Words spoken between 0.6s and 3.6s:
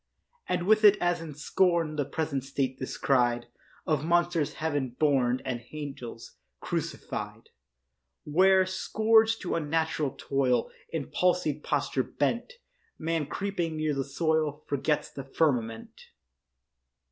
with it as in scorn The present state descried